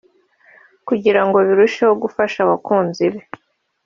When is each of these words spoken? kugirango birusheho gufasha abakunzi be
kugirango 0.87 1.37
birusheho 1.47 1.93
gufasha 2.03 2.37
abakunzi 2.45 3.05
be 3.13 3.21